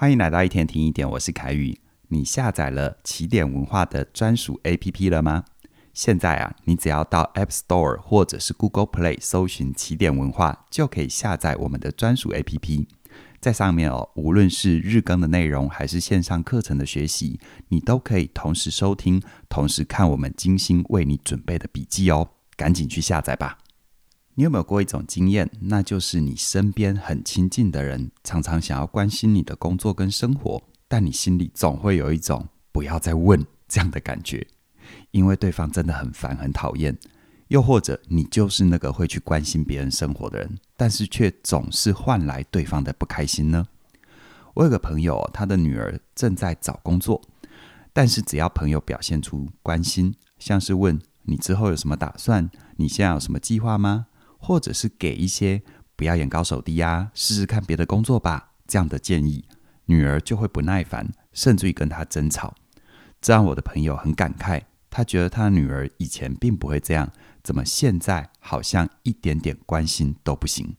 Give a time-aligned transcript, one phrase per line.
[0.00, 1.78] 欢迎来到一天听一点，我是凯宇。
[2.08, 5.44] 你下载了起点文化的专属 APP 了吗？
[5.92, 12.86] 现在啊，你只要到 App Store 或者是 Google Play 搜寻起点文化，就可以下载我们的专属 APP。
[13.42, 22.30] 在上面哦，无论是日更的内容，还是线上课程的学习，你都可以同时收听，同时看我们精心为你准备的笔记哦。
[22.56, 23.58] 赶紧去下载吧！
[24.40, 34.46] 你有没有过一种经验，那就是你身边很亲近的人，常常想要关心你的工作跟生活，但你心里总会有一种不要再问这样的感觉，
[35.10, 36.96] 因为对方真的很烦很讨厌。
[37.48, 43.68] 又或者你就是那个会去关心别人生活的人，但是却总是换来对方的不开心呢？
[44.54, 47.20] 我有个朋友，他的女儿正在找工作，
[47.92, 54.06] 但是只要朋友表现出关心，像是问你之后有什么打算，你现在有什么计划吗？
[54.40, 55.62] 或者是给一些
[55.94, 59.44] 不要眼高手低啊，试试看别的工作吧这样的建议，
[59.84, 62.54] 女儿就会不耐烦，甚至于跟他争吵，
[63.20, 64.62] 这让我的朋友很感慨。
[64.88, 67.12] 他觉得他的女儿以前并不会这样，
[67.44, 70.74] 怎么现在好像一点点关心都不行？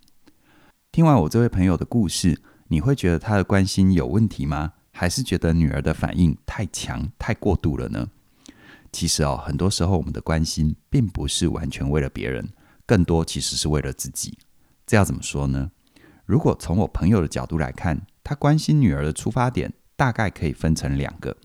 [0.92, 4.73] 听完我这位朋友的故事，你会觉得他的关心有问题吗？
[4.92, 8.09] 还是觉得女儿的反应太强、太过度了呢？
[8.92, 12.50] 其实哦，很多时候我们的关心并不是完全为了别人，
[12.92, 14.38] 更多其实是为了自己。
[14.86, 15.72] 这要怎么说呢？
[16.25, 21.38] 如果从我朋友的角度来看，他关心女儿的出发点大概可以分成两个。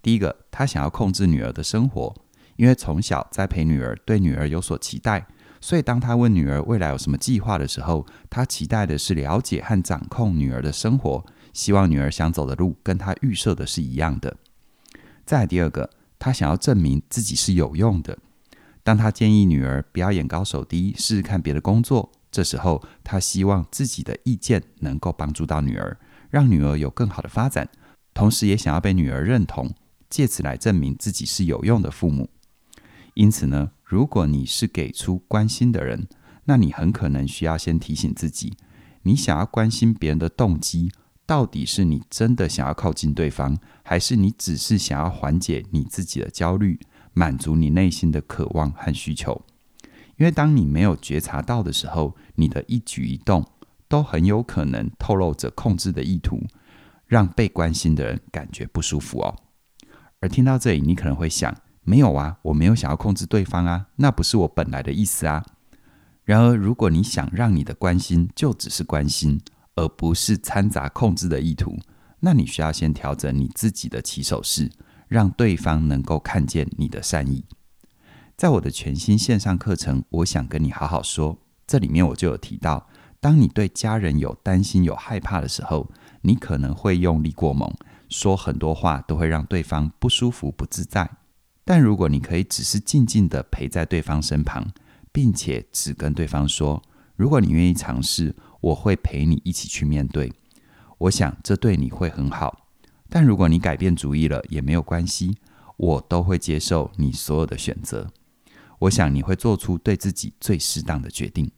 [0.00, 2.14] 第一个，他想要控制女儿的生活，
[2.54, 5.26] 因为从小栽培女儿，对女儿有所期待，
[5.60, 14.36] 所以当他问女儿未来有什么计划的时候，他期待的是了解和掌控女儿的生活，希望女儿想走的路跟他预设的是一样的。
[15.24, 18.16] 再第二个，他想要证明自己是有用的。
[18.86, 25.98] 当他建议女儿不要眼高手低，试试看别的工作，这时候他希望自己的意见能够帮助到女儿，
[26.30, 27.68] 让女儿有更好的发展，
[28.14, 29.74] 同时也想要被女儿认同。
[30.08, 32.30] 借此来证明自己是有用的父母。
[33.14, 36.06] 因此呢，如果你是给出关心的人，
[36.44, 38.54] 那你很可能需要先提醒自己：
[39.02, 40.92] 你想要关心别人的动机，
[41.26, 46.78] 到底是你真的想要靠近对方，还是你只是想要缓解你自己的焦虑，
[47.18, 49.40] 满足你内心的渴望和需求？
[50.18, 53.42] 因为当你没有觉察到的时候，你的一举一动
[53.88, 56.42] 都很有可能透露着控制的意图，
[57.06, 59.34] 让被关心的人感觉不舒服哦。
[60.20, 65.42] 而听到这里，你可能会想：没有啊，我没有想要控制对方啊，那不是我本来的意思啊。
[66.24, 69.40] 然而，如果你想让你的关心就只是关心，
[69.76, 71.78] 而不是掺杂控制的意图，
[72.20, 74.70] 那你需要先调整你自己的起手式，
[75.08, 77.44] 让对方能够看见你的善意。
[78.36, 82.88] 在我的全新线上课程，我想跟你好好说，这里面我就有提到，
[83.20, 85.90] 当你对家人有担心、有害怕的时候，
[86.20, 87.72] 你可能会用力过猛。
[88.08, 91.10] 说很多话都会让对方不舒服、不自在。
[91.64, 94.70] 但如果你可以只是静静地陪在对方身旁，
[95.10, 96.82] 并且只跟对方说
[97.16, 100.32] ：“如果你愿意尝试，我会陪你一起去面对。”
[100.98, 102.65] 我想这对你会很好。
[103.08, 105.36] 但如果你改变主意了，也没有关系，
[105.76, 108.10] 我都会接受你所有的选择。
[108.80, 111.50] 我想你会做出对自己最适当的决定。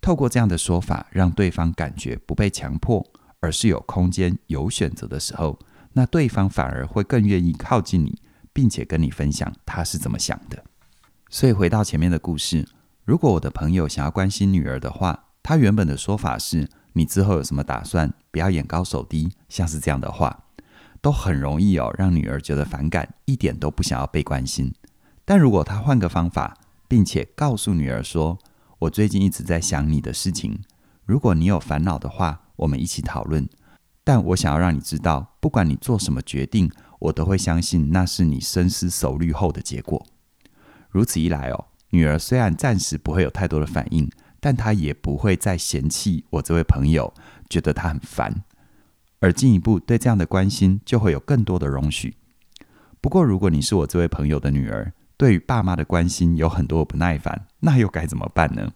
[0.00, 3.06] 透过这样的说法，让对方感觉不被强迫。
[3.40, 5.56] 而是有空间、有选择的时候，
[5.92, 8.20] 那对方反而会更愿意靠近你，
[8.52, 10.64] 并且跟你分享他是怎么想的。
[11.30, 12.66] 所以回到前面的故事，
[13.04, 18.12] 如果我的朋友想要关心女儿的话，他原本的说法是：“你之后有什么打算？
[18.32, 20.46] 不要眼高手低。”像是这样的话，
[21.00, 24.72] 都很容易哦，让女儿觉得反感，一点都不想要被关心。
[25.24, 28.38] 但如果他换个方法，并且告诉女儿说
[28.80, 30.60] ：“我最近一直在想你的事情，
[31.04, 33.48] 如果你有烦恼的话。”我们一起讨论，
[34.02, 40.04] 但我想要让你知道，不管你做什么决定，我都会相信那是你深思熟虑后的结果。
[40.90, 44.10] 如此一来哦，女儿虽然暂时不会有太多的反应，
[44.40, 47.14] 但她也不会再嫌弃我这位朋友，
[47.48, 48.42] 觉得他很烦，
[49.20, 52.14] 而进一步对这样的关心就会有更多的容许。
[53.00, 58.72] 不过，如果你是我这位朋友的女儿，对于爸妈的关心有很多不耐烦，那又该怎么办呢？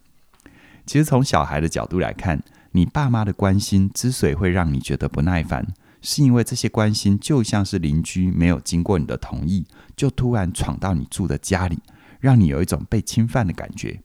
[0.85, 5.65] 其实从小孩的角度来看，你爸妈的关心之所以会让你觉得不耐烦，
[6.01, 11.79] 是因为这些关心就像是邻居没有经过你的同意，就突然闯到你住的家里，
[12.19, 14.01] 让你有一种被侵犯的感觉。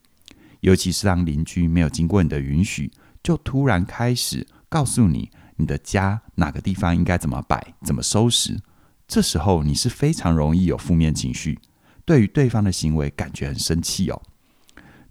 [0.60, 2.92] 尤其是当邻居没有经过你的允许，
[3.22, 8.58] 就突然开始告诉你你的家哪个地方应该怎么摆、怎么收拾，
[9.06, 11.58] 这时候你是非常容易有负面情绪，
[12.06, 14.22] 对于对方的行为感觉很生气哦。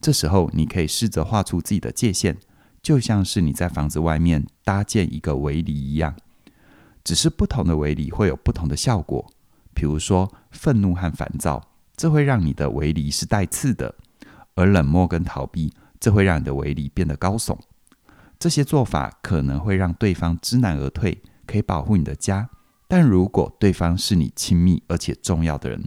[0.02, 2.36] 这时候你可以试着画出自己的界限。
[2.84, 6.16] 就像是你在房子外面搭建一个围篱一样，
[7.04, 9.30] 只是不同的围篱会有不同的效果。
[9.74, 11.62] 比如说，愤怒和烦躁，
[11.98, 13.94] 这会让你的围篱是带刺的；
[14.56, 17.58] 而冷漠跟逃避，这会让你的围篱变得高耸。
[18.40, 22.50] 这些做法可能会让对方知难而退，可以保护你的家。
[22.88, 25.84] 但如果对方是你亲密而且重要的人，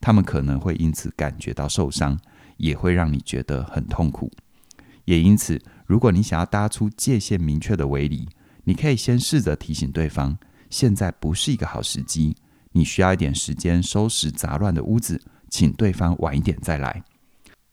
[0.00, 2.18] 他们可能会因此感觉到受伤，
[2.58, 4.30] 也会让你觉得很痛苦。
[5.06, 8.28] 也因此，如果你想要搭出界限明确的围篱，
[8.64, 10.36] 你可以先试着提醒对方，
[10.68, 12.36] 现在不是一个好时机，
[12.72, 17.02] 你需要一点时间收拾杂乱的屋子，请对方晚一点再来。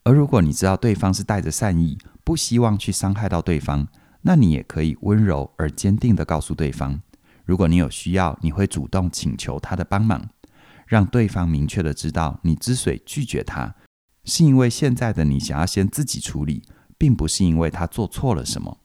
[0.03, 3.87] 而如果你知道对方是带着善意，不希望去伤害到对方，
[4.23, 6.99] 那你也可以温柔而坚定地告诉对方，
[7.45, 10.29] 如果你有需要，你会主动请求他的帮忙，
[10.87, 13.75] 让对方明确地知道你之所以拒绝他，
[14.25, 16.63] 是因为现在的你想要先自己处理，
[16.97, 18.79] 并不是因为他做错了什么。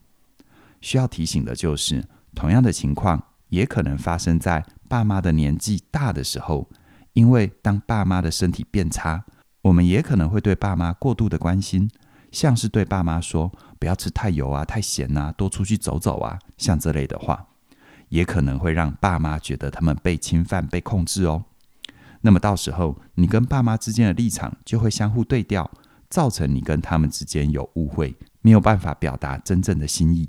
[0.81, 6.69] 需要提醒的就是，同样的情况也可能发生在爸妈的年纪大的时候。
[7.15, 9.25] 因为当爸妈的身体变差，
[9.63, 11.91] 我们也可能会对爸妈过度的关心，
[12.31, 17.47] 像是对爸妈说“不要吃太油啊、太咸啊，多出去走走啊”，像这类的话，
[18.09, 21.45] 也可能会让爸妈觉得他们被侵犯、被控制哦。
[22.21, 25.71] 那么到时候，你跟爸妈之间的立场就会相互对调，
[26.11, 30.29] 造成你跟他们之间有误会，没有办法表达真正的心意。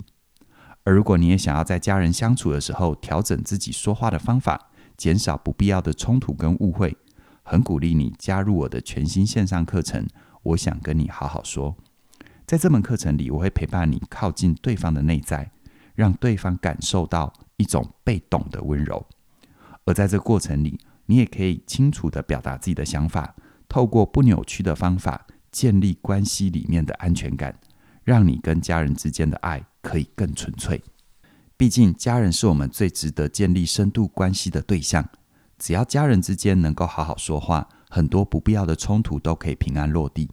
[0.84, 6.96] 而如果你也想要在家人相处的时候调整自己说话的方法，减少不必要的冲突跟误会，
[7.42, 10.06] 很鼓励你加入我的全新线上课程。
[10.42, 11.76] 我想跟你好好说，
[12.50, 15.48] 在这门课程里，我会陪伴你靠近对方的内在，
[15.94, 19.06] 让对方感受到一种被懂的温柔。
[19.84, 20.76] 而在这过程里，
[21.06, 23.36] 你也可以清楚地表达自己的想法，
[23.68, 27.56] 透过不扭曲的方法建立关系里面的安全感，
[28.02, 29.64] 让你跟家人之间的爱。
[29.80, 30.82] 可以更纯粹，
[31.56, 35.08] 毕竟家人是我们最值得建立深度关系的对象。
[35.56, 40.28] 只要家人之间能够好好说话，很多不必要的冲突都可以平安落地。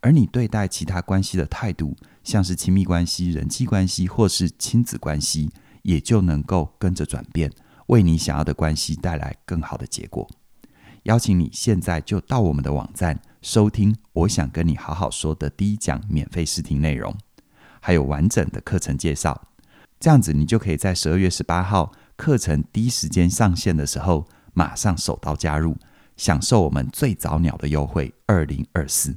[0.00, 5.50] 而你对待其他关系的态度，像是亲密关系、人际关系或是亲子关系，
[5.82, 7.52] 也就能够跟着转变，
[7.88, 10.28] 为你想要的关系带来更好的结果。
[11.04, 17.14] 邀请你现在就到我们的网站收听，我想跟你好好说的第一讲免费试听内容。
[17.80, 19.48] 还有完整的课程介绍，
[19.98, 25.76] 这样子你就可以在十二月十八号课程第一时间上线的时候，马上手刀加入，
[26.16, 29.14] 享受我们最早鸟的优惠二零二四。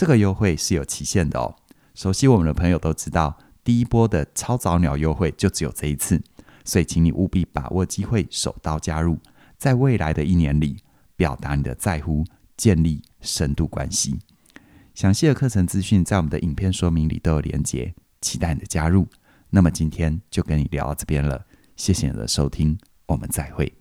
[0.00, 1.54] 这个优惠是有期限的哦。
[1.94, 6.18] 熟悉我们的朋友都知道，第一波的超早鸟优惠就只有这一次，
[6.64, 9.18] 所以请你务必把握机会，手刀加入，
[9.58, 10.78] 在未来的一年里，
[11.16, 12.24] 表达你的在乎，
[12.56, 14.18] 建立深度关系。
[14.94, 19.06] 详细的课程资讯在我们的影片说明里都有连结，期待你的加入。
[19.50, 21.44] 那么今天就跟你聊到这边了，
[21.76, 23.79] 谢谢你的收听，我们再会。